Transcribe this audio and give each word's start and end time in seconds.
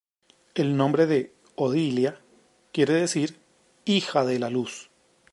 El 0.55 0.77
nombre 0.77 1.05
de 1.05 1.31
"Odilia" 1.53 2.19
quiere 2.73 2.93
decir 2.93 3.37
"Hija 3.85 4.25
de 4.25 4.39
la 4.39 4.49
Luz". 4.49 4.89